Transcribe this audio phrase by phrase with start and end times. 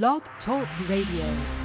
[0.00, 1.61] Blog Talk Radio.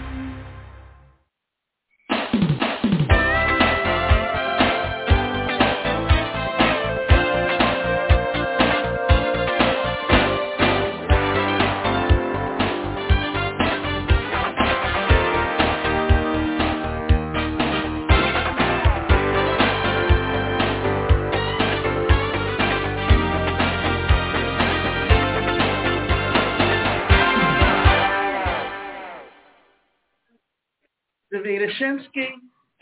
[31.38, 32.30] Davida Shinsky,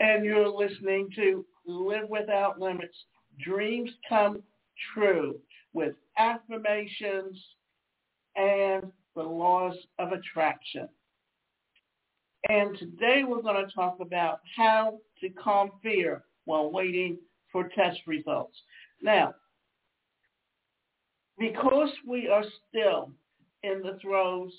[0.00, 2.96] and you're listening to Live Without Limits,
[3.44, 4.42] Dreams Come
[4.94, 5.36] True
[5.74, 7.38] with affirmations
[8.34, 10.88] and the laws of attraction.
[12.48, 17.18] And today we're going to talk about how to calm fear while waiting
[17.52, 18.56] for test results.
[19.02, 19.34] Now,
[21.38, 23.10] because we are still
[23.62, 24.52] in the throes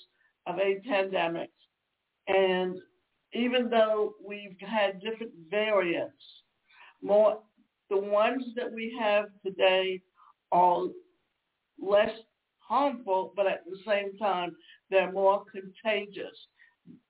[0.45, 1.49] of a pandemic
[2.27, 2.77] and
[3.37, 6.23] even though we've had different variants,
[7.01, 7.39] more
[7.89, 10.01] the ones that we have today
[10.51, 10.87] are
[11.79, 12.11] less
[12.59, 14.55] harmful, but at the same time,
[14.89, 16.35] they're more contagious.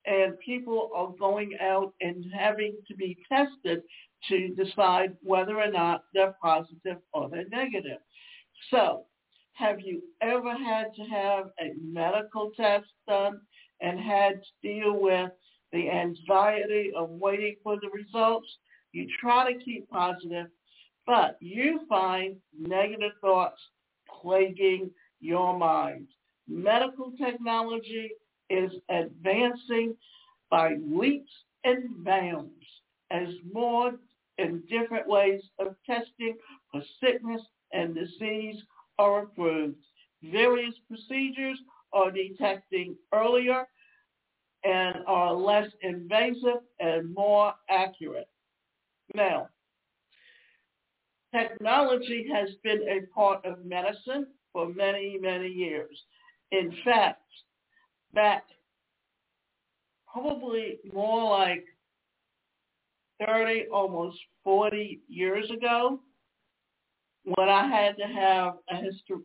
[0.06, 3.82] And people are going out and having to be tested
[4.30, 8.00] to decide whether or not they're positive or they're negative.
[8.72, 9.06] So
[9.54, 13.40] have you ever had to have a medical test done
[13.82, 15.32] and had to deal with
[15.72, 18.48] the anxiety of waiting for the results.
[18.94, 20.48] You try to keep positive,
[21.06, 23.62] but you find negative thoughts
[24.22, 26.08] plaguing your mind.
[26.48, 28.12] Medical technology
[28.50, 29.96] is advancing
[30.50, 31.32] by leaps
[31.64, 32.52] and bounds
[33.12, 33.94] as more
[34.38, 36.38] and different ways of testing
[36.72, 37.42] for sickness
[37.74, 38.62] and disease
[39.00, 39.76] are approved.
[40.24, 41.60] Various procedures
[41.94, 43.66] are detecting earlier
[44.68, 48.28] and are less invasive and more accurate.
[49.16, 49.48] Now,
[51.34, 55.98] technology has been a part of medicine for many, many years.
[56.52, 57.22] In fact,
[58.14, 58.44] back
[60.12, 61.64] probably more like
[63.26, 66.00] 30, almost 40 years ago,
[67.24, 69.18] when I had to have a history,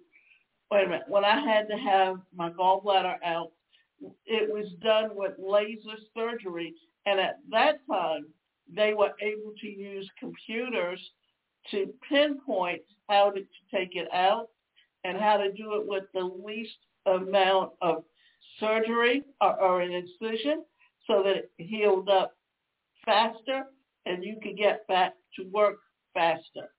[0.70, 3.50] wait a minute, when I had to have my gallbladder out
[4.26, 6.74] it was done with laser surgery.
[7.06, 8.26] And at that time,
[8.74, 11.00] they were able to use computers
[11.70, 13.40] to pinpoint how to,
[13.72, 14.48] take it out
[15.04, 16.76] and how to do it with the least
[17.06, 18.04] amount of
[18.58, 20.64] surgery or, or an incision
[21.06, 22.36] so that it healed up
[23.04, 23.64] faster
[24.06, 25.78] and you could get back to work
[26.14, 26.70] faster.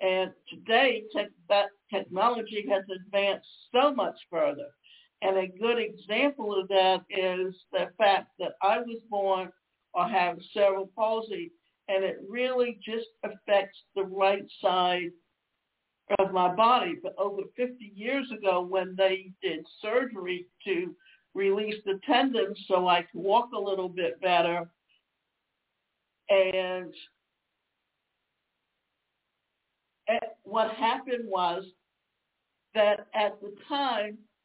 [0.00, 4.68] And today, te- that technology has advanced so much further
[5.22, 9.50] and a good example of that is the fact that I was born
[9.94, 11.52] or have cerebral palsy,
[11.88, 15.10] and it really just affects the right side
[16.18, 16.96] of my body.
[17.02, 20.94] But over 50 years ago, when they did surgery to
[21.34, 24.68] release the tendons so I could walk a little bit better,
[26.28, 26.92] and
[30.44, 31.64] what happened was
[32.74, 34.35] that at the time Eh,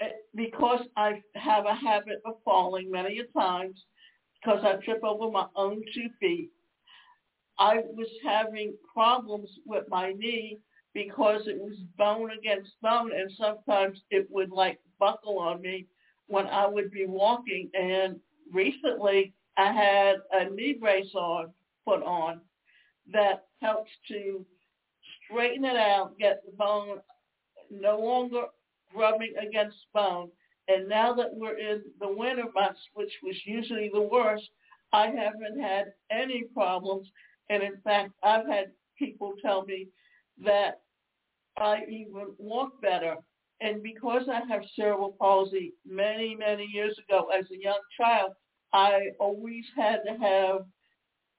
[0.00, 3.84] Uh, because I have a habit of falling many a times
[4.34, 6.50] because I trip over my own two feet.
[7.58, 10.58] I was having problems with my knee
[10.94, 15.86] because it was bone against bone and sometimes it would like buckle on me
[16.28, 17.70] when I would be walking.
[17.74, 18.18] And
[18.52, 21.52] recently I had a knee brace on,
[21.86, 22.40] put on
[23.12, 24.46] that helps to
[25.24, 27.00] straighten it out, get the bone
[27.70, 28.44] no longer
[28.94, 30.30] rubbing against bone.
[30.68, 34.48] And now that we're in the winter months, which was usually the worst,
[34.92, 37.08] I haven't had any problems.
[37.48, 39.88] And in fact, I've had people tell me
[40.44, 40.80] that
[41.58, 43.16] I even walk better.
[43.60, 48.32] And because I have cerebral palsy many, many years ago as a young child,
[48.72, 50.60] I always had to have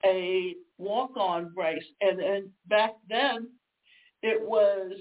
[0.06, 1.86] a walk-on brace.
[2.02, 3.48] And, and back then,
[4.22, 4.92] it was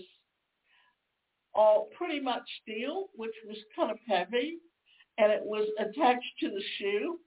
[1.55, 4.59] all pretty much steel, which was kind of heavy,
[5.19, 7.19] and it was attached to the shoe.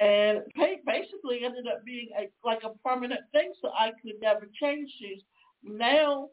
[0.00, 0.42] And
[0.86, 5.22] basically ended up being a, like a permanent thing, so I could never change shoes.
[5.64, 6.28] Now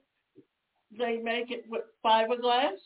[0.98, 2.78] they make it with fiberglass.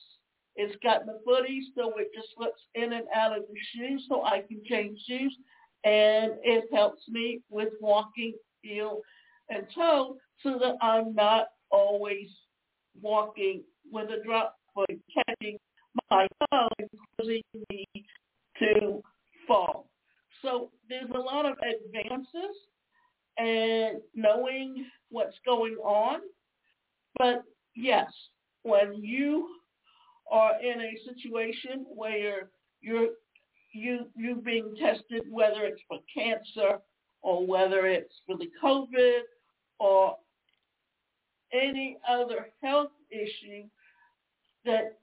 [0.56, 4.24] It's got the footies, so it just slips in and out of the shoe, so
[4.24, 5.36] I can change shoes.
[5.84, 9.02] And it helps me with walking, heel,
[9.50, 12.30] and toe, so that I'm not always
[13.02, 15.58] walking with a drop for catching
[16.10, 16.70] my tongue
[17.18, 17.86] causing me
[18.60, 19.02] to
[19.48, 19.90] fall.
[20.42, 22.56] So there's a lot of advances
[23.38, 26.20] and knowing what's going on.
[27.18, 27.44] But
[27.76, 28.12] yes,
[28.64, 29.50] when you
[30.32, 32.50] are in a situation where
[32.82, 33.10] you're
[33.74, 36.80] you you being tested, whether it's for cancer
[37.22, 39.22] or whether it's for the COVID
[39.80, 40.16] or
[41.54, 43.64] any other health issue
[44.70, 45.00] that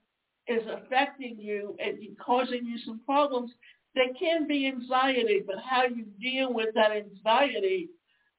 [0.48, 3.50] is affecting you and causing you some problems,
[3.94, 7.88] there can be anxiety, but how you deal with that anxiety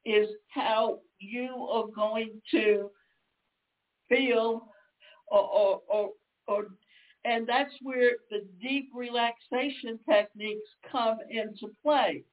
[0.06, 2.90] is how you are going to
[4.08, 4.70] feel
[5.28, 6.10] or, or, or,
[6.48, 6.68] or
[7.26, 12.24] and that's where the deep relaxation techniques come into play.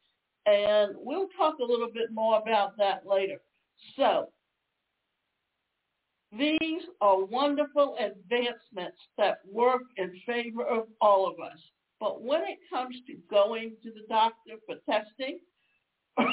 [0.46, 3.41] And we'll talk a little bit more about that later.
[3.96, 4.29] So
[6.38, 11.58] these are wonderful advancements that work in favor of all of us.
[12.00, 15.38] But when it comes to going to the doctor for testing,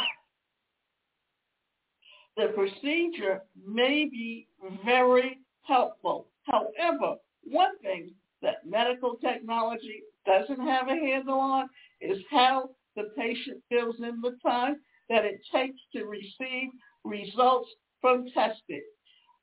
[2.38, 4.48] the procedure may be
[4.86, 6.27] very helpful.
[6.44, 8.12] However, one thing
[8.42, 11.69] that medical technology doesn't have a handle on
[12.00, 14.77] is how the patient feels in the time
[15.09, 16.69] that it takes to receive
[17.03, 17.69] results
[18.01, 18.83] from testing.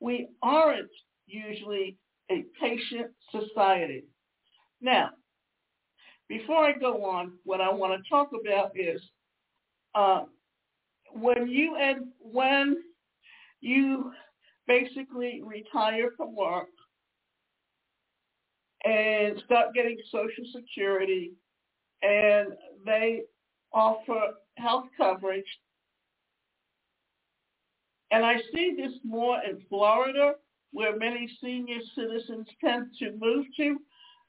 [0.01, 0.91] We aren't
[1.27, 1.97] usually
[2.31, 4.05] a patient society.
[4.81, 5.11] Now,
[6.29, 9.01] before I go on, what I want to talk about is
[9.95, 10.25] uh,
[11.13, 12.77] when you and when
[13.61, 14.13] you
[14.67, 16.69] basically retire from work
[18.85, 21.33] and start getting Social Security,
[22.03, 22.49] and
[22.85, 23.23] they
[23.73, 25.45] offer health coverage.
[28.11, 30.35] And I see this more in Florida,
[30.73, 33.79] where many senior citizens tend to move to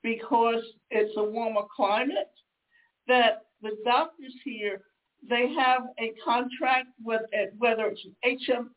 [0.04, 2.32] because it's a warmer climate,
[3.08, 4.82] that the doctors here,
[5.30, 7.22] they have a contract with
[7.58, 8.72] whether it's an HM,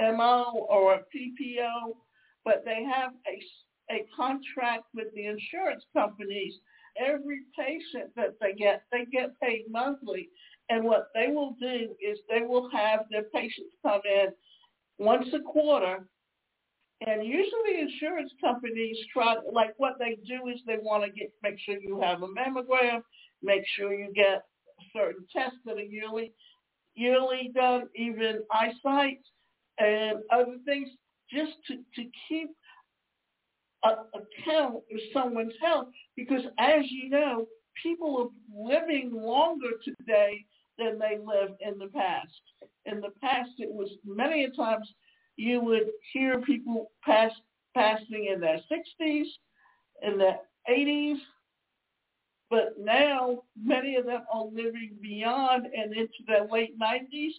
[0.00, 1.94] HMO or a PPO,
[2.44, 3.40] but they have a
[3.90, 6.54] a contract with the insurance companies.
[6.98, 10.28] Every patient that they get, they get paid monthly.
[10.70, 14.28] And what they will do is they will have their patients come in
[14.98, 16.06] once a quarter.
[17.06, 21.58] And usually insurance companies try, like what they do is they want to get, make
[21.60, 23.02] sure you have a mammogram,
[23.42, 24.42] make sure you get
[24.92, 26.32] certain tests that are yearly,
[26.96, 29.20] yearly done, even eyesight
[29.78, 30.88] and other things,
[31.30, 32.50] just to, to keep
[33.84, 35.86] account of someone's health
[36.16, 37.46] because as you know,
[37.82, 40.44] people are living longer today
[40.78, 42.40] than they lived in the past.
[42.86, 44.88] In the past, it was many a times
[45.36, 47.32] you would hear people pass,
[47.74, 49.26] passing in their 60s,
[50.02, 50.38] in their
[50.68, 51.18] 80s,
[52.50, 57.32] but now many of them are living beyond and into their late 90s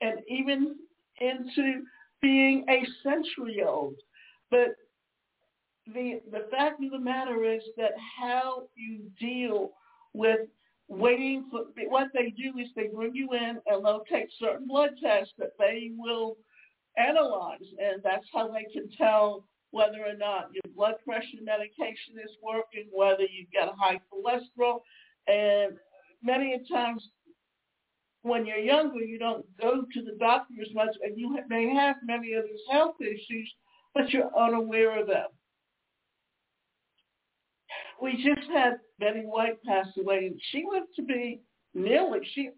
[0.00, 0.76] and even
[1.20, 1.82] into
[2.20, 3.94] being a century old.
[4.50, 4.74] But
[5.86, 9.70] the the fact of the matter is that how you deal
[10.12, 10.40] with
[10.92, 14.90] waiting for what they do is they bring you in and they'll take certain blood
[15.02, 16.36] tests that they will
[16.96, 22.30] analyze and that's how they can tell whether or not your blood pressure medication is
[22.42, 24.80] working, whether you've got high cholesterol.
[25.26, 25.78] And
[26.22, 27.08] many times
[28.22, 31.96] when you're younger you don't go to the doctor as much and you may have
[32.04, 33.52] many of these health issues
[33.94, 35.26] but you're unaware of them
[38.02, 41.40] we just had Betty White pass away, she lived to be
[41.72, 42.50] nearly she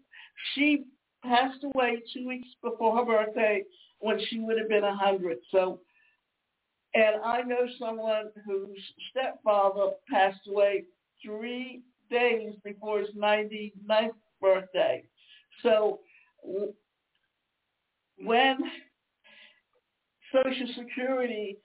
[0.53, 0.85] she
[1.23, 3.63] passed away two weeks before her birthday
[3.99, 5.37] when she would have been a hundred.
[5.51, 5.79] So,
[6.95, 8.79] and I know someone whose
[9.11, 10.85] stepfather passed away
[11.23, 14.09] three days before his 99th
[14.41, 15.03] birthday.
[15.63, 15.99] So
[18.17, 18.57] when
[20.31, 21.57] Social Security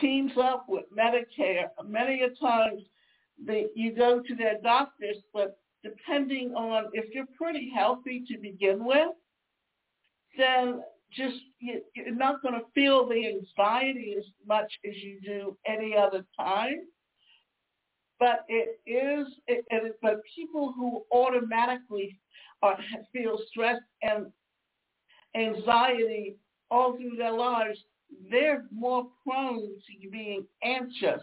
[0.00, 2.82] teams up with Medicare, many a times
[3.74, 9.08] you go to their doctors, but depending on if you're pretty healthy to begin with,
[10.36, 10.82] then
[11.12, 15.96] just you, you're not going to feel the anxiety as much as you do any
[15.96, 16.82] other time.
[18.18, 22.18] But it is, it, it, but people who automatically
[22.62, 22.78] are,
[23.12, 24.26] feel stress and
[25.34, 26.36] anxiety
[26.70, 27.78] all through their lives,
[28.30, 31.22] they're more prone to being anxious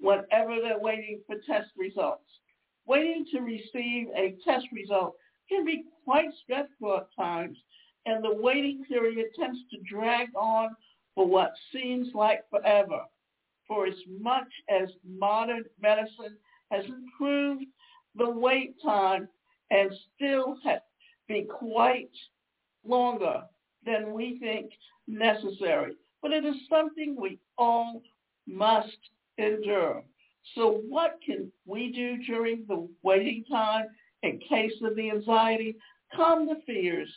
[0.00, 2.28] whenever they're waiting for test results.
[2.86, 5.16] Waiting to receive a test result
[5.48, 7.58] can be quite stressful at times,
[8.06, 10.76] and the waiting period tends to drag on
[11.14, 13.02] for what seems like forever.
[13.66, 16.36] for as much as modern medicine
[16.70, 17.64] has improved
[18.14, 19.28] the wait time
[19.70, 20.56] and still
[21.28, 22.10] be quite
[22.84, 23.42] longer
[23.84, 24.70] than we think
[25.06, 25.94] necessary.
[26.22, 28.02] But it is something we all
[28.46, 28.98] must
[29.38, 30.02] endure.
[30.54, 33.86] So what can we do during the waiting time
[34.22, 35.76] in case of the anxiety?
[36.14, 37.12] Calm the fears,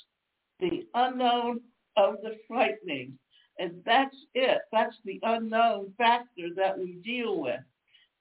[0.60, 1.62] the unknown
[1.96, 3.18] of the frightening.
[3.60, 4.60] And that's it.
[4.72, 7.60] That's the unknown factor that we deal with.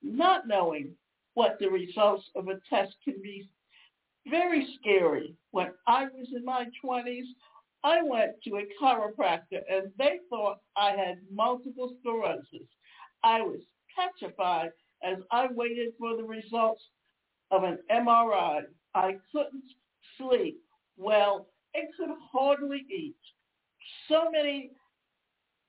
[0.02, 0.90] Not knowing
[1.35, 3.49] what the results of a test can be
[4.28, 5.35] very scary.
[5.52, 7.26] When I was in my 20s,
[7.85, 12.67] I went to a chiropractor and they thought I had multiple sclerosis.
[13.23, 13.61] I was
[13.99, 14.71] petrified
[15.02, 16.83] as I waited for the results
[17.50, 18.62] of an MRI.
[18.95, 19.64] I couldn't
[20.17, 20.61] sleep
[20.97, 23.17] well and could hardly eat.
[24.09, 24.71] So many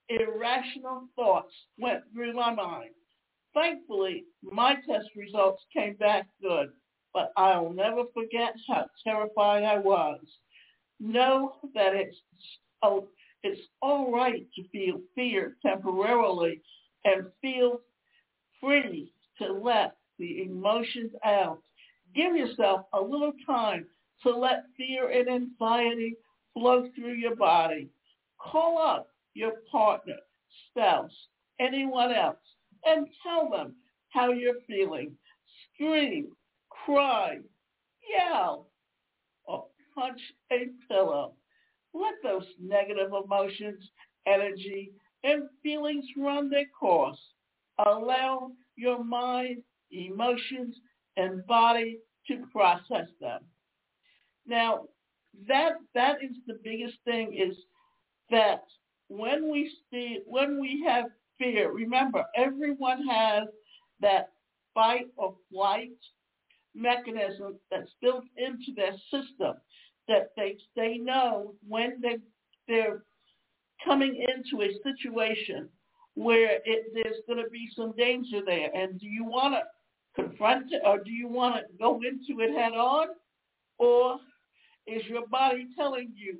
[0.09, 2.91] irrational thoughts went through my mind.
[3.53, 6.69] Thankfully, my test results came back good,
[7.13, 10.19] but I'll never forget how terrified I was.
[10.99, 12.17] Know that it's
[12.83, 13.07] oh,
[13.43, 16.61] it's all right to feel fear temporarily
[17.05, 17.79] and feel
[18.59, 21.59] free to let the emotions out.
[22.15, 23.85] Give yourself a little time
[24.23, 26.15] to let fear and anxiety
[26.53, 27.87] flow through your body.
[28.39, 30.17] Call up your partner,
[30.69, 31.15] spouse,
[31.59, 32.37] anyone else,
[32.85, 33.75] and tell them
[34.09, 35.11] how you're feeling.
[35.73, 36.29] Scream,
[36.69, 37.37] cry,
[38.17, 38.67] yell,
[39.45, 40.19] or punch
[40.51, 41.33] a pillow.
[41.93, 43.83] Let those negative emotions,
[44.25, 44.91] energy,
[45.23, 47.19] and feelings run their course.
[47.85, 50.75] Allow your mind, emotions,
[51.17, 53.41] and body to process them.
[54.45, 54.85] Now,
[55.47, 57.55] that that is the biggest thing is
[58.31, 58.63] that
[59.07, 61.05] when we see when we have
[61.37, 63.47] fear, remember everyone has
[64.01, 64.31] that
[64.73, 65.91] fight or flight
[66.75, 69.55] mechanism that's built into their system
[70.07, 72.17] that they they know when they
[72.67, 73.03] they're
[73.83, 75.69] coming into a situation
[76.19, 78.69] where it, there's going to be some danger there.
[78.75, 82.53] And do you want to confront it or do you want to go into it
[82.53, 83.07] head on?
[83.77, 84.17] Or
[84.85, 86.37] is your body telling you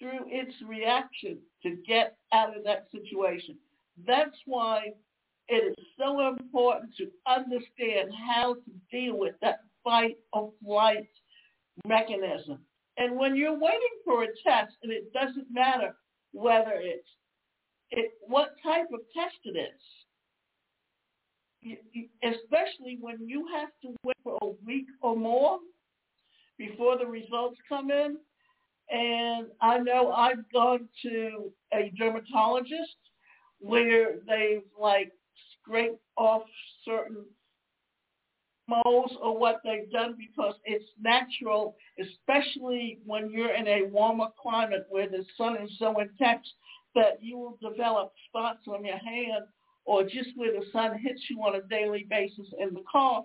[0.00, 3.56] through its reaction to get out of that situation?
[4.04, 4.92] That's why
[5.48, 11.08] it is so important to understand how to deal with that fight or flight
[11.86, 12.58] mechanism.
[12.98, 15.94] And when you're waiting for a test, and it doesn't matter
[16.32, 17.08] whether it's
[17.90, 19.80] it, what type of test it is.
[22.22, 25.58] Especially when you have to wait for a week or more
[26.58, 28.16] before the results come in.
[28.88, 32.96] And I know I've gone to a dermatologist
[33.58, 35.10] where they've like
[35.60, 36.42] scraped off
[36.84, 37.24] certain
[38.68, 44.86] moles or what they've done because it's natural, especially when you're in a warmer climate
[44.88, 46.46] where the sun is so intense
[46.96, 49.44] that you will develop spots on your hand
[49.84, 53.22] or just where the sun hits you on a daily basis in the car,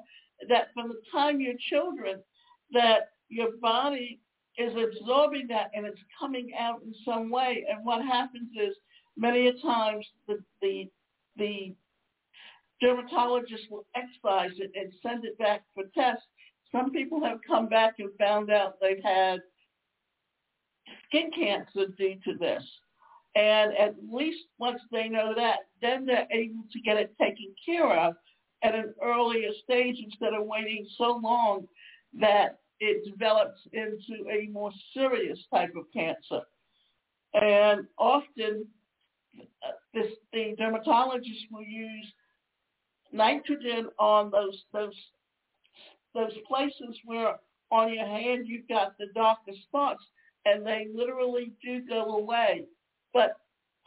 [0.47, 2.19] that from the time you're children,
[2.71, 4.19] that your body
[4.57, 7.65] is absorbing that and it's coming out in some way.
[7.69, 8.75] And what happens is
[9.17, 10.89] many a times the the
[11.37, 11.73] the
[12.81, 16.25] dermatologist will excise it and send it back for tests.
[16.71, 19.39] Some people have come back and found out they've had
[21.07, 22.63] skin cancer due to this.
[23.35, 27.91] And at least once they know that, then they're able to get it taken care
[27.97, 28.15] of
[28.63, 31.65] at an earlier stage instead of waiting so long
[32.19, 36.41] that it develops into a more serious type of cancer.
[37.33, 38.65] And often
[39.93, 42.13] this, the dermatologist will use
[43.13, 44.95] nitrogen on those those
[46.13, 47.35] those places where
[47.71, 50.03] on your hand you've got the darker spots
[50.45, 52.65] and they literally do go away
[53.13, 53.34] but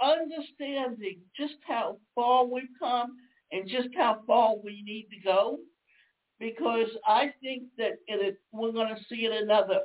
[0.03, 3.17] understanding just how far we've come
[3.53, 5.59] and just how far we need to go,
[6.41, 7.99] because I think that
[8.53, 9.81] we're going to see in another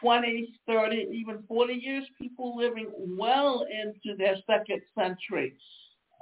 [0.00, 5.54] 20, 30, even 40 years, people living well into their second century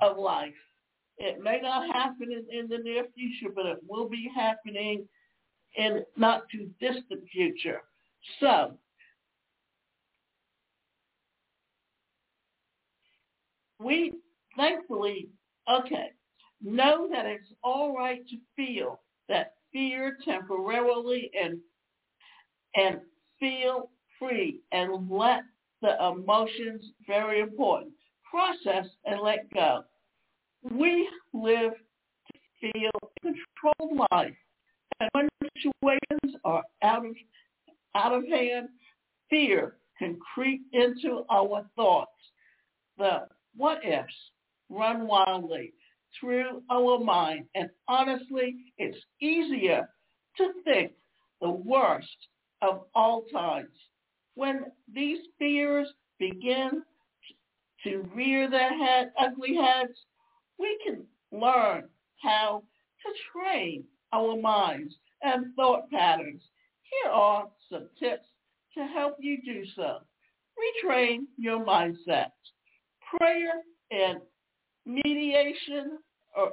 [0.02, 0.52] of life.
[1.18, 5.06] It may not happen in, in the near future, but it will be happening
[5.76, 7.82] in not too distant future.
[8.40, 8.74] So
[13.78, 14.12] we
[14.56, 15.28] thankfully,
[15.70, 16.10] okay,
[16.62, 21.58] know that it's all right to feel that fear temporarily and
[22.76, 23.00] and
[23.38, 25.42] feel free and let
[25.82, 27.92] the emotions very important
[28.30, 29.84] process and let go
[30.62, 32.90] We live to feel
[33.20, 34.34] controlled life.
[35.00, 37.14] And when situations are out of
[37.94, 38.68] out of hand,
[39.30, 42.10] fear can creep into our thoughts.
[42.98, 43.26] The
[43.56, 44.14] what ifs
[44.68, 45.72] run wildly
[46.18, 47.46] through our mind.
[47.54, 49.88] And honestly, it's easier
[50.36, 50.92] to think
[51.40, 52.28] the worst
[52.62, 53.68] of all times.
[54.34, 56.82] When these fears begin
[57.84, 59.92] to rear their head, ugly heads,
[60.58, 61.88] we can learn
[62.22, 62.62] how
[63.02, 66.42] to train our minds and thought patterns.
[67.02, 68.26] Here are some tips
[68.76, 69.98] to help you do so.
[70.58, 72.30] Retrain your mindset.
[73.18, 74.20] Prayer and
[74.86, 75.98] mediation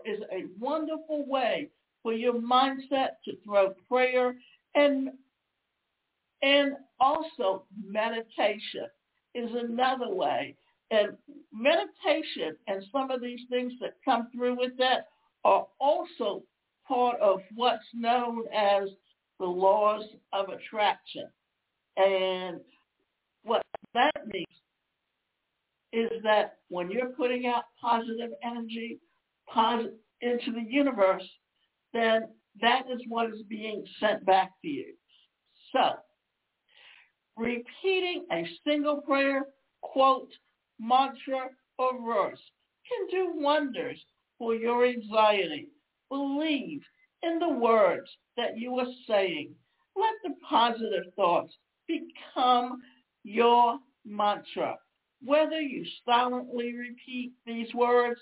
[0.05, 1.69] is a wonderful way
[2.03, 4.35] for your mindset to throw prayer
[4.75, 5.09] and
[6.43, 8.87] and also meditation
[9.35, 10.55] is another way.
[10.89, 11.15] And
[11.53, 15.07] meditation and some of these things that come through with that
[15.45, 16.43] are also
[16.87, 18.89] part of what's known as
[19.39, 20.03] the laws
[20.33, 21.29] of attraction.
[21.95, 22.59] And
[23.43, 23.61] what
[23.93, 24.45] that means
[25.93, 28.99] is that when you're putting out positive energy
[30.21, 31.27] into the universe,
[31.93, 32.21] then
[32.61, 34.93] that is what is being sent back to you.
[35.71, 35.91] So,
[37.37, 39.45] repeating a single prayer,
[39.81, 40.31] quote,
[40.79, 42.39] mantra, or verse
[42.87, 43.99] can do wonders
[44.37, 45.67] for your anxiety.
[46.09, 46.81] Believe
[47.23, 49.53] in the words that you are saying.
[49.95, 51.53] Let the positive thoughts
[51.87, 52.79] become
[53.23, 54.77] your mantra.
[55.23, 58.19] Whether you silently repeat these words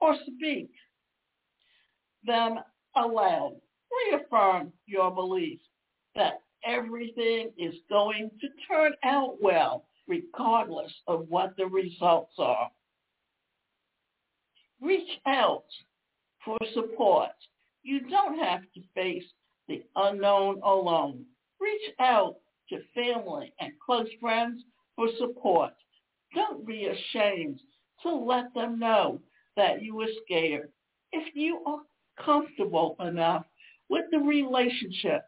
[0.00, 0.70] or speak
[2.24, 2.58] them
[2.96, 3.56] aloud,
[4.10, 5.60] reaffirm your belief
[6.14, 12.70] that everything is going to turn out well regardless of what the results are.
[14.80, 15.64] Reach out
[16.44, 17.30] for support.
[17.82, 19.24] You don't have to face
[19.68, 21.24] the unknown alone.
[21.60, 22.36] Reach out
[22.70, 24.62] to family and close friends
[24.96, 25.72] for support.
[26.34, 27.60] Don't be ashamed
[28.02, 29.20] to let them know
[29.56, 30.70] that you were scared.
[31.12, 31.80] If you are
[32.22, 33.44] comfortable enough
[33.88, 35.22] with the relationship,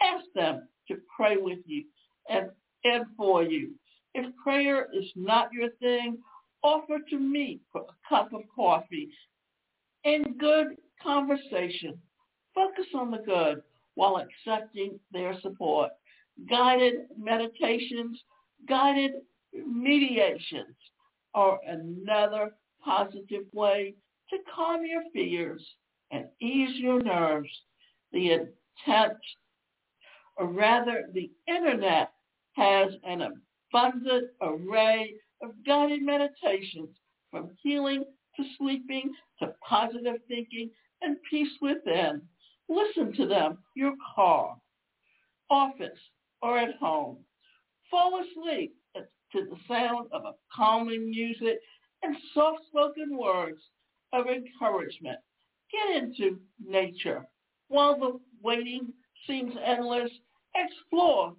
[0.00, 1.84] ask them to pray with you
[2.28, 2.50] and,
[2.84, 3.72] and for you.
[4.14, 6.18] If prayer is not your thing,
[6.62, 9.08] offer to meet for a cup of coffee
[10.04, 11.98] in good conversation.
[12.54, 13.62] Focus on the good
[13.96, 15.90] while accepting their support.
[16.48, 18.18] Guided meditations,
[18.68, 19.12] guided
[19.54, 20.76] mediations
[21.34, 23.94] are another positive way
[24.30, 25.64] to calm your fears
[26.10, 27.48] and ease your nerves.
[28.12, 29.18] The intent,
[30.36, 32.12] or rather the internet,
[32.52, 33.22] has an
[33.72, 36.90] abundant array of guided meditations
[37.30, 38.04] from healing
[38.36, 40.70] to sleeping to positive thinking
[41.02, 42.22] and peace within.
[42.68, 44.56] Listen to them, your car,
[45.50, 45.98] office,
[46.40, 47.18] or at home.
[47.90, 48.74] Fall asleep
[49.34, 51.58] to the sound of a calming music
[52.02, 53.60] and soft-spoken words
[54.12, 55.18] of encouragement.
[55.72, 57.26] Get into nature.
[57.68, 58.92] While the waiting
[59.26, 60.10] seems endless,
[60.54, 61.34] explore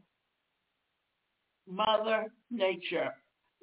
[1.68, 3.12] Mother Nature.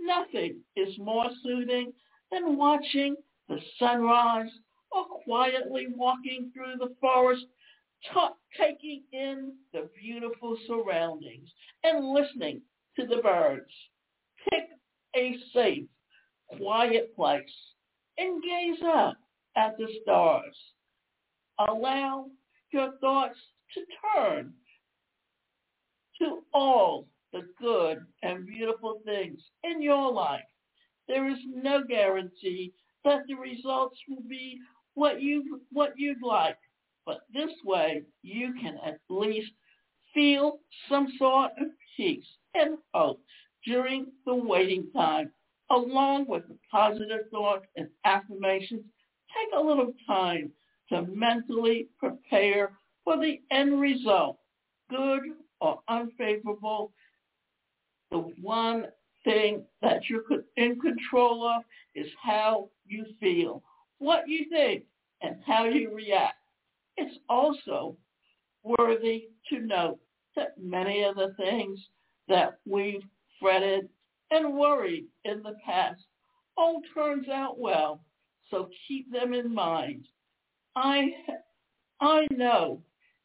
[0.00, 1.92] Nothing is more soothing
[2.30, 3.16] than watching
[3.48, 4.50] the sunrise
[4.90, 7.44] or quietly walking through the forest,
[8.12, 11.48] t- taking in the beautiful surroundings
[11.84, 12.62] and listening
[12.96, 13.70] to the birds.
[14.50, 14.68] Pick
[15.16, 15.88] a safe,
[16.56, 17.42] quiet place
[18.18, 19.16] and gaze up
[19.56, 20.56] at the stars.
[21.58, 22.26] Allow
[22.72, 23.38] your thoughts
[23.74, 23.80] to
[24.14, 24.52] turn
[26.20, 30.40] to all the good and beautiful things in your life.
[31.08, 32.72] There is no guarantee
[33.04, 34.58] that the results will be
[34.94, 36.58] what you what you'd like,
[37.06, 39.52] but this way you can at least
[40.14, 43.20] feel some sort of peace and hope
[43.66, 45.30] during the waiting time,
[45.70, 48.82] along with the positive thoughts and affirmations.
[49.34, 50.50] Take a little time
[50.90, 52.72] to mentally prepare
[53.04, 54.38] for the end result,
[54.90, 55.22] good
[55.60, 56.92] or unfavorable.
[58.10, 58.86] The one
[59.24, 60.24] thing that you're
[60.56, 61.62] in control of
[61.94, 63.62] is how you feel,
[63.98, 64.84] what you think,
[65.22, 66.36] and how you react.
[66.96, 67.96] It's also
[68.62, 69.98] worthy to note
[70.36, 71.78] that many of the things
[72.28, 73.04] that we've
[73.42, 73.88] fretted
[74.30, 76.00] and worried in the past
[76.56, 78.00] all turns out well,
[78.50, 80.06] so keep them in mind.
[80.76, 81.10] I,
[82.00, 82.82] I know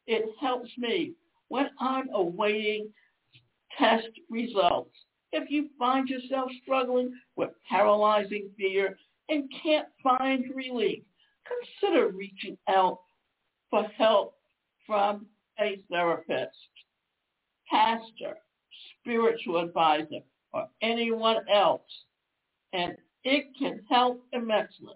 [0.07, 1.13] it helps me
[1.49, 2.89] when I'm awaiting
[3.77, 4.95] test results.
[5.31, 8.97] If you find yourself struggling with paralyzing fear
[9.29, 11.03] and can't find relief,
[11.81, 12.99] consider reaching out
[13.69, 14.35] for help
[14.85, 15.25] from
[15.59, 16.57] a therapist,
[17.69, 18.37] pastor,
[18.99, 20.21] spiritual advisor,
[20.53, 21.81] or anyone else.
[22.73, 24.95] And it can help immensely.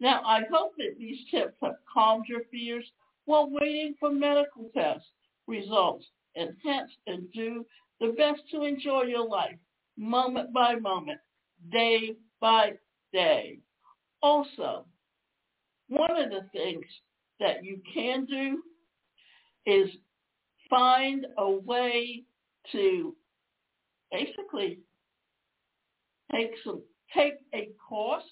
[0.00, 2.84] Now, I hope that these tips have calmed your fears
[3.26, 5.06] while waiting for medical test
[5.46, 6.04] results
[6.36, 7.64] and hence and do
[8.00, 9.56] the best to enjoy your life
[9.96, 11.20] moment by moment,
[11.70, 12.72] day by
[13.12, 13.58] day.
[14.22, 14.84] Also,
[15.88, 16.84] one of the things
[17.40, 18.62] that you can do
[19.66, 19.90] is
[20.68, 22.24] find a way
[22.72, 23.14] to
[24.10, 24.78] basically
[26.32, 26.82] take some
[27.14, 28.24] take a course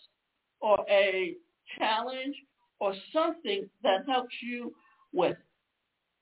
[0.60, 1.36] or a
[1.78, 2.34] challenge
[2.80, 4.72] or something that helps you
[5.12, 5.36] with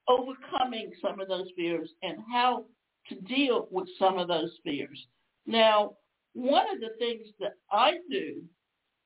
[0.09, 2.65] overcoming some of those fears and how
[3.09, 5.07] to deal with some of those fears.
[5.47, 5.93] Now,
[6.35, 8.43] one of the things that I do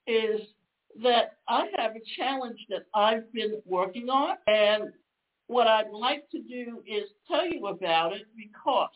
[0.06, 0.40] is
[1.02, 4.92] that I have a challenge that I've been working on and
[5.46, 8.88] what I'd like to do is tell you about it because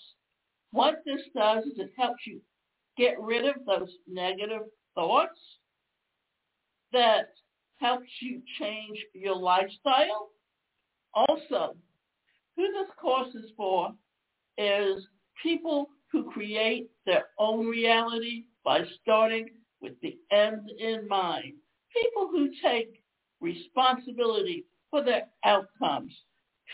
[0.70, 2.40] what this does is it helps you
[2.96, 4.62] get rid of those negative
[4.94, 5.38] thoughts
[6.92, 7.32] that
[7.76, 10.30] helps you change your lifestyle.
[11.14, 11.76] Also,
[12.56, 13.92] who this course is for
[14.56, 15.06] is
[15.42, 19.48] people who create their own reality by starting
[19.80, 21.52] with the end in mind.
[22.02, 23.02] People who take
[23.40, 26.12] responsibility for their outcomes.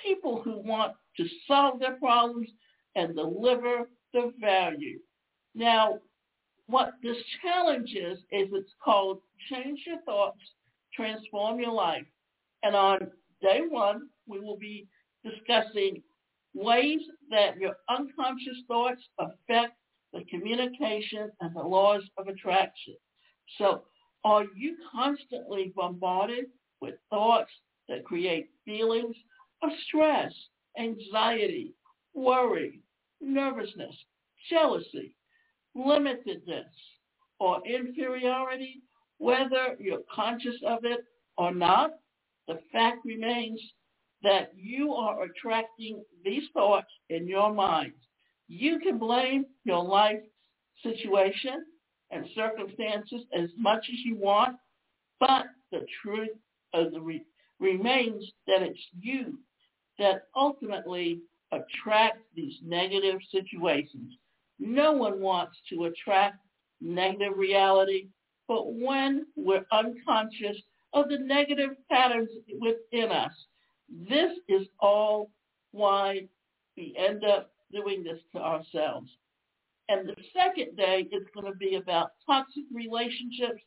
[0.02, 2.48] People who want to solve their problems
[2.96, 4.98] and deliver the value.
[5.54, 5.98] Now,
[6.66, 10.40] what this challenge is, is it's called Change Your Thoughts,
[10.94, 12.06] Transform Your Life.
[12.62, 13.10] And on
[13.42, 14.88] day one, we will be
[15.24, 16.02] discussing
[16.54, 19.74] ways that your unconscious thoughts affect
[20.12, 22.94] the communication and the laws of attraction.
[23.58, 23.82] So
[24.24, 26.46] are you constantly bombarded
[26.80, 27.50] with thoughts
[27.88, 29.16] that create feelings
[29.62, 30.32] of stress,
[30.78, 31.72] anxiety,
[32.14, 32.80] worry,
[33.20, 33.94] nervousness,
[34.50, 35.14] jealousy,
[35.76, 36.64] limitedness,
[37.40, 38.82] or inferiority,
[39.18, 41.00] whether you're conscious of it
[41.36, 41.92] or not,
[42.46, 43.60] the fact remains
[44.22, 47.92] that you are attracting these thoughts in your mind.
[48.48, 50.20] You can blame your life
[50.82, 51.64] situation
[52.10, 54.56] and circumstances as much as you want,
[55.20, 56.36] but the truth
[56.72, 57.24] of the re-
[57.60, 59.38] remains that it's you
[59.98, 61.20] that ultimately
[61.52, 64.14] attract these negative situations.
[64.58, 66.36] No one wants to attract
[66.80, 68.08] negative reality,
[68.48, 70.56] but when we're unconscious
[70.92, 73.32] of the negative patterns within us,
[74.08, 75.30] this is all
[75.72, 76.26] why
[76.76, 79.10] we end up doing this to ourselves.
[79.88, 83.60] And the second day is going to be about toxic relationships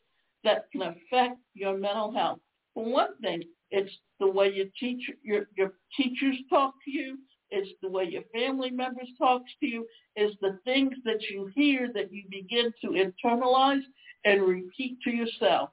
[0.44, 2.40] that can affect your mental health.
[2.74, 7.18] For one thing, it's the way your teacher, your, your teachers talk to you.
[7.50, 9.86] It's the way your family members talk to you.
[10.16, 13.82] It's the things that you hear that you begin to internalize
[14.24, 15.70] and repeat to yourself.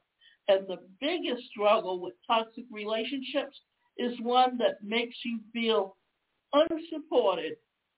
[0.48, 3.58] And the biggest struggle with toxic relationships
[3.98, 5.96] is one that makes you feel
[6.52, 7.56] unsupported,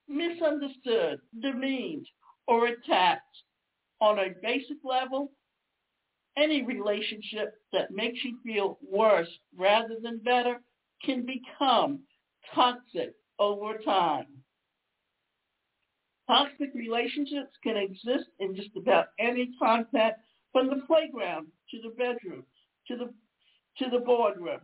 [0.08, 2.06] misunderstood, demeaned,
[2.46, 3.22] or attacked.
[4.00, 5.32] On a basic level,
[6.38, 10.60] any relationship that makes you feel worse rather than better
[11.04, 12.00] can become
[12.54, 14.26] toxic over time.
[16.26, 20.20] Toxic relationships can exist in just about any contact
[20.52, 22.44] from the playground to the bedroom
[22.86, 23.12] to the
[23.78, 24.60] to the boardroom.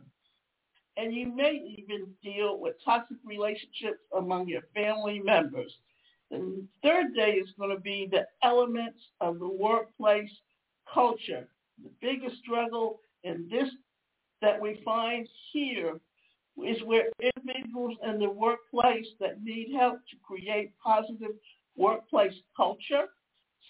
[0.96, 5.72] And you may even deal with toxic relationships among your family members.
[6.30, 10.30] The third day is going to be the elements of the workplace
[10.92, 11.48] culture.
[11.82, 13.68] The biggest struggle in this
[14.42, 15.98] that we find here
[16.64, 21.32] is where individuals in the workplace that need help to create positive
[21.76, 23.06] workplace culture,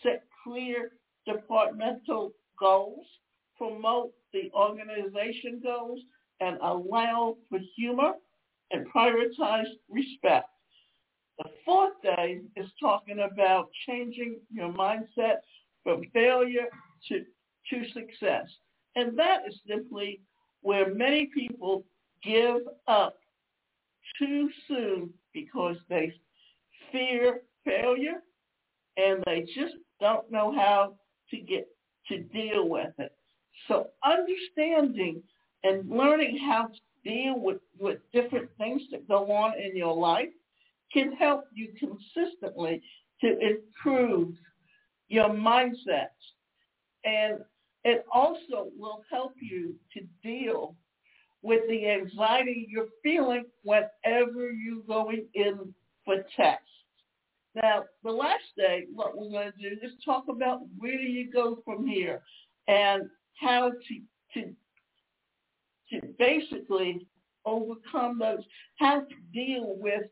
[0.03, 0.93] set clear
[1.27, 3.07] departmental goals,
[3.57, 6.01] promote the organization goals,
[6.41, 8.13] and allow for humor
[8.71, 10.49] and prioritize respect.
[11.39, 15.39] The fourth day is talking about changing your mindset
[15.83, 16.69] from failure
[17.09, 17.25] to,
[17.71, 18.47] to success.
[18.97, 20.21] And that is simply
[20.63, 21.85] where many people
[22.23, 23.19] give up
[24.19, 26.13] too soon because they
[26.93, 28.23] fear failure
[28.97, 30.95] and they just don't know how
[31.31, 31.67] to get
[32.09, 33.13] to deal with it.
[33.69, 35.23] So understanding
[35.65, 40.29] and learning how to deal with, with different things that go on in your life
[40.93, 42.83] can help you consistently
[43.21, 44.35] to improve
[45.09, 46.11] your mindset.
[47.05, 47.39] And
[47.85, 50.75] it also will help you to deal
[51.43, 56.65] with the anxiety you're feeling whenever you're going in for tests.
[57.55, 61.31] Now, the last day, what we're going to do is talk about where do you
[61.31, 62.23] go from here
[62.67, 64.51] and how to, to,
[65.91, 67.07] to basically
[67.45, 68.43] overcome those,
[68.79, 70.05] how to deal with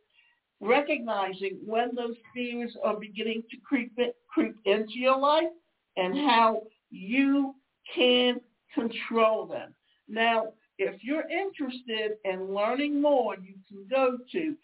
[0.60, 5.50] recognizing when those fears are beginning to creep, creep into your life
[5.96, 7.54] and how you
[7.94, 8.40] can
[8.74, 9.74] control them.
[10.08, 14.56] Now, if you're interested in learning more, you can go to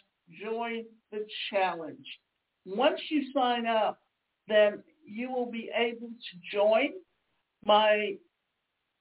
[0.42, 2.06] join the challenge.
[2.66, 4.00] Once you sign up,
[4.48, 6.92] then you will be able to join
[7.66, 8.16] my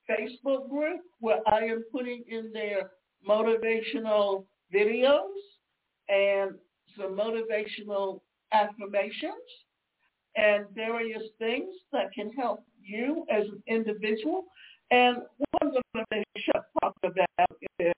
[0.08, 2.92] Facebook group where I am putting in there
[3.28, 5.20] motivational videos
[6.08, 6.52] and
[6.96, 8.20] some motivational
[8.52, 9.32] affirmations
[10.36, 14.44] and various things that can help you as an individual.
[14.90, 15.18] And
[15.60, 17.92] one of the things I talk about is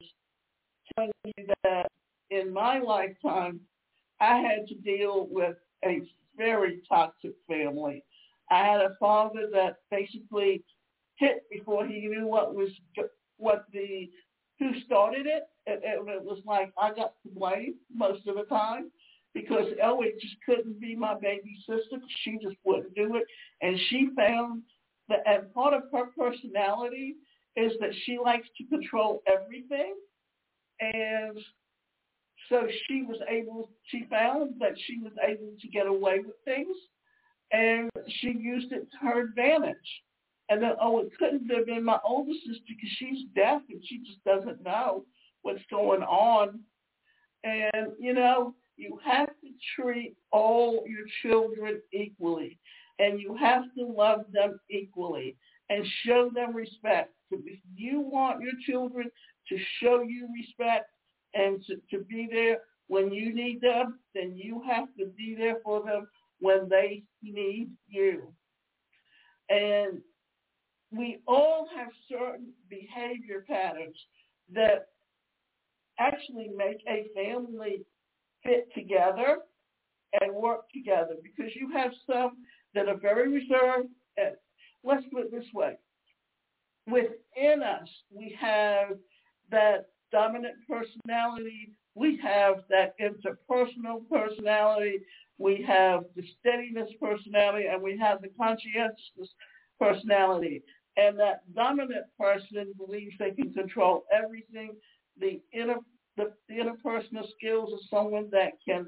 [0.95, 1.89] telling you that
[2.31, 3.61] in my lifetime,
[4.21, 6.03] I had to deal with a
[6.37, 8.05] very toxic family.
[8.51, 10.63] I had a father that basically
[11.17, 12.71] hit before he knew what was
[13.37, 14.11] what the
[14.59, 15.45] who started it.
[15.67, 18.91] And it was like I got to blame most of the time
[19.35, 21.99] because Ellie just couldn't be my baby sister.
[22.25, 23.25] She just wouldn't do it.
[23.63, 24.63] And she found
[25.09, 27.17] that, and part of her personality
[27.57, 29.95] is that she likes to control everything.
[30.81, 31.39] And
[32.49, 36.77] so she was able, she found that she was able to get away with things
[37.51, 39.77] and she used it to her advantage.
[40.51, 43.99] And then, oh, it couldn't have been my older sister because she's deaf and she
[43.99, 45.05] just doesn't know
[45.43, 46.61] what's going on.
[47.45, 52.59] And, you know, you have to treat all your children equally,
[52.99, 55.37] and you have to love them equally
[55.69, 57.13] and show them respect.
[57.31, 59.11] So if you want your children
[59.49, 60.91] to show you respect
[61.35, 65.57] and to, to be there when you need them, then you have to be there
[65.63, 66.09] for them
[66.41, 68.33] when they need you.
[69.51, 70.01] And
[70.91, 73.97] we all have certain behavior patterns
[74.55, 74.89] that
[75.99, 77.85] actually make a family
[78.43, 79.39] fit together
[80.21, 82.39] and work together because you have some
[82.75, 83.89] that are very reserved.
[84.17, 84.35] And
[84.85, 85.79] let's put it this way.
[86.87, 88.97] Within us, we have
[89.51, 91.73] that dominant personality.
[91.95, 95.01] We have that interpersonal personality.
[95.39, 99.29] We have the steadiness personality, and we have the conscientiousness
[99.79, 100.63] personality.
[100.97, 104.73] And that dominant person believes they can control everything.
[105.21, 105.77] The inner
[106.19, 108.87] the, interpersonal skills of someone that can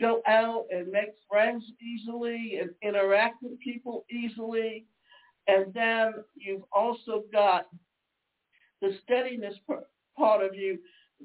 [0.00, 4.86] go out and make friends easily and interact with people easily.
[5.46, 7.66] And then you've also got
[8.80, 9.54] the steadiness
[10.16, 10.78] part of you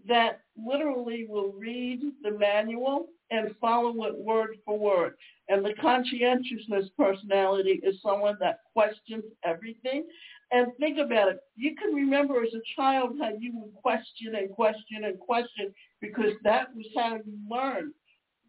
[0.08, 5.16] that literally will read the manual and follow it word for word.
[5.50, 10.06] And the conscientiousness personality is someone that questions everything
[10.52, 11.40] and think about it.
[11.56, 16.34] You can remember as a child how you would question and question and question because
[16.44, 17.94] that was how you learned.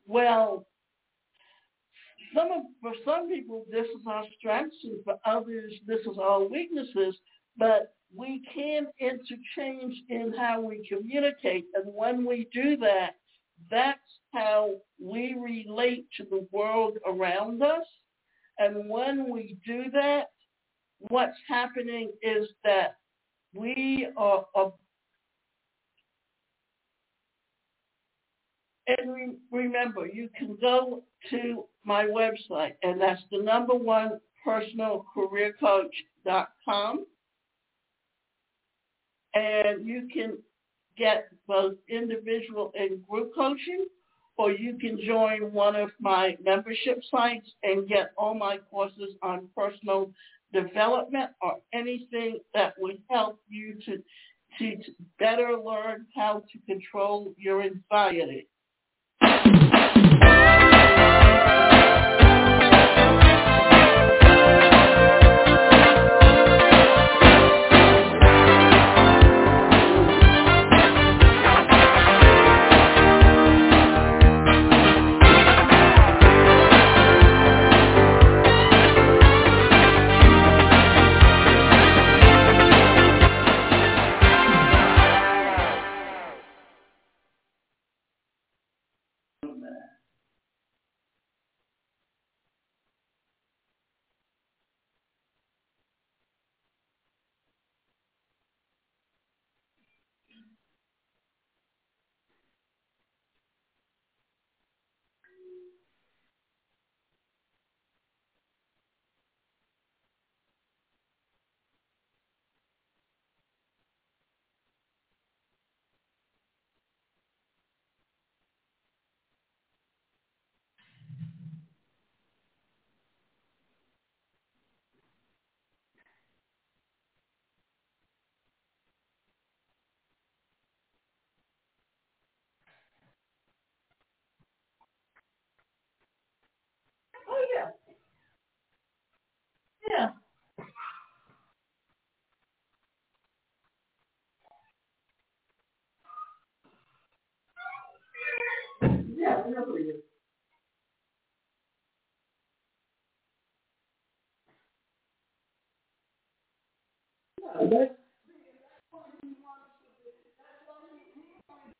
[0.07, 0.66] Well,
[2.35, 6.42] some of, for some people, this is our strengths, and for others, this is our
[6.42, 7.16] weaknesses.
[7.57, 13.12] But we can interchange in how we communicate, and when we do that,
[13.70, 13.98] that's
[14.33, 17.87] how we relate to the world around us.
[18.59, 20.30] And when we do that,
[21.00, 22.96] what's happening is that
[23.54, 24.72] we are, are
[28.87, 35.07] and re- remember, you can go to my website, and that's the number one personal
[35.14, 37.07] career personalcareercoach.com.
[39.35, 40.38] And you can
[40.96, 43.87] get both individual and group coaching,
[44.37, 49.48] or you can join one of my membership sites and get all my courses on
[49.57, 50.11] personal
[50.54, 53.98] development or anything that would help you to,
[54.58, 54.76] to,
[55.18, 58.48] better learn how to control your anxiety.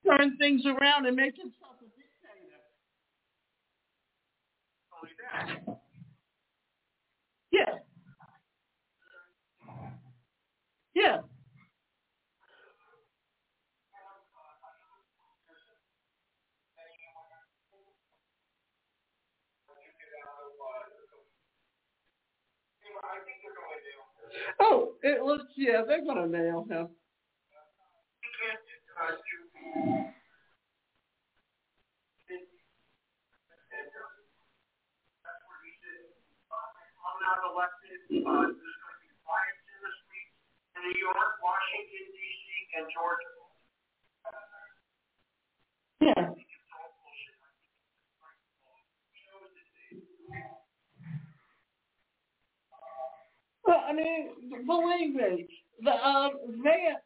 [0.07, 2.61] Turn things around and make himself a dictator.
[7.53, 7.79] Yeah.
[10.95, 11.19] Yeah.
[24.61, 26.89] Oh, it looks yeah, they're nail him.
[38.27, 43.33] uh, going to New York, Washington, D.C., and Georgia.
[46.01, 46.35] Yeah.
[53.65, 55.47] Well, I mean, believe me,
[55.83, 56.99] the um, Vance,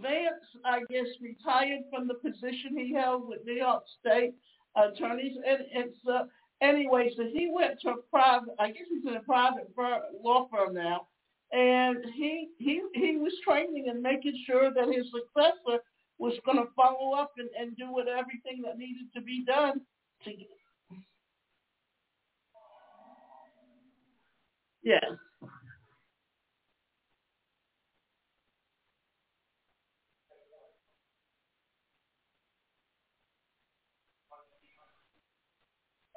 [0.00, 4.34] Vance, I guess, retired from the position he held with New York State
[4.76, 6.24] attorneys, and it's uh,
[6.60, 7.10] anyway.
[7.16, 8.54] So he went to a private.
[8.58, 9.70] I guess he's in a private
[10.22, 11.08] law firm now,
[11.52, 15.82] and he he he was training and making sure that his successor
[16.18, 19.80] was going to follow up and, and do what everything that needed to be done
[20.24, 20.30] to.
[24.82, 24.98] Yeah.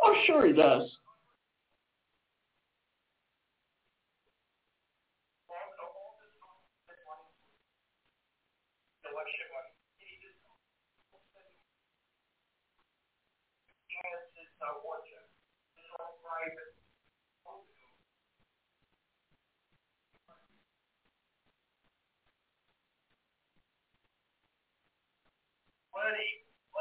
[0.05, 0.95] Oh, sure he does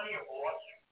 [0.04, 0.84] plenty of lawsuits.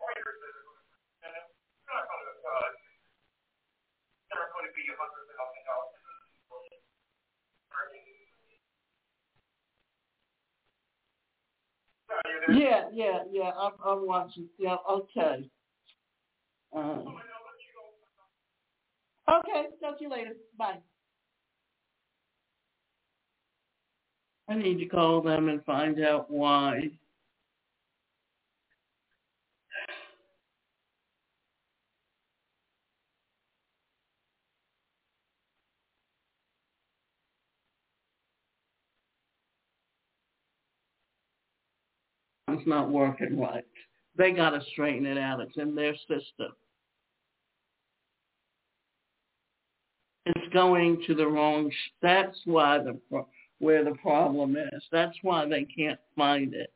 [0.00, 4.66] Lawyers that are going to present it, it's not going to, uh, it's not going
[4.70, 6.02] to be a hundred thousand dollars.
[12.56, 13.50] Yeah, yeah, yeah.
[13.58, 14.48] I'm, I'm watching.
[14.58, 15.48] Yeah, okay.
[16.74, 17.02] Uh,
[19.30, 20.32] okay, talk to you later.
[20.58, 20.78] Bye.
[24.48, 26.90] I need to call them and find out why.
[42.58, 43.64] It's not working right.
[44.16, 45.40] They got to straighten it out.
[45.40, 46.52] It's in their system.
[50.26, 51.70] It's going to the wrong.
[52.00, 52.98] That's why the
[53.58, 54.82] where the problem is.
[54.90, 56.72] That's why they can't find it.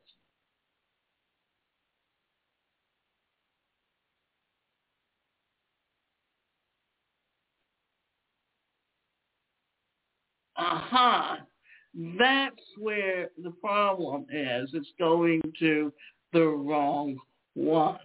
[11.97, 14.69] That's where the problem is.
[14.73, 15.91] It's going to
[16.31, 17.17] the wrong
[17.55, 17.97] one.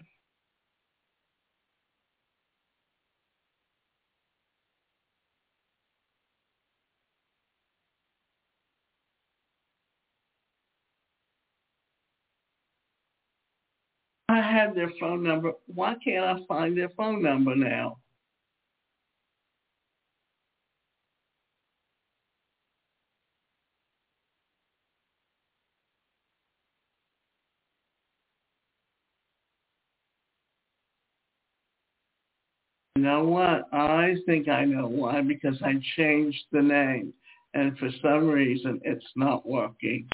[14.30, 15.52] I had their phone number.
[15.66, 17.98] Why can't I find their phone number now?
[33.02, 33.68] Know what?
[33.72, 37.12] I think I know why because I changed the name
[37.54, 40.08] and for some reason it's not working.